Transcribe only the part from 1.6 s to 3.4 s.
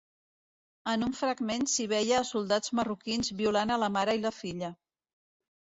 s'hi veia a soldats marroquins